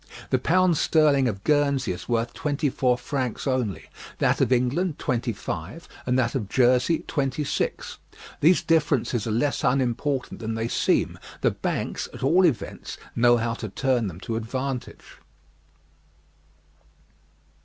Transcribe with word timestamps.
The 0.31 0.39
pound 0.39 0.77
sterling 0.77 1.27
of 1.27 1.43
Guernsey 1.43 1.91
is 1.91 2.09
worth 2.09 2.33
twenty 2.33 2.71
four 2.71 2.97
francs 2.97 3.45
only, 3.45 3.83
that 4.17 4.41
of 4.41 4.51
England 4.51 4.97
twenty 4.97 5.31
five, 5.31 5.87
and 6.07 6.17
that 6.17 6.33
of 6.33 6.49
Jersey 6.49 7.05
twenty 7.07 7.43
six. 7.43 7.99
These 8.39 8.63
differences 8.63 9.27
are 9.27 9.31
less 9.31 9.63
unimportant 9.63 10.39
than 10.39 10.55
they 10.55 10.69
seem: 10.69 11.19
the 11.41 11.51
banks, 11.51 12.09
at 12.15 12.23
all 12.23 12.45
events, 12.47 12.97
know 13.15 13.37
how 13.37 13.53
to 13.53 13.69
turn 13.69 14.07
them 14.07 14.19
to 14.21 14.37
advantage. 14.37 15.17